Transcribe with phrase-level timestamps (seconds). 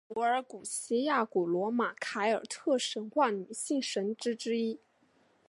[0.07, 4.79] 柏尔古希亚古罗马凯尔特神话女性神只之一。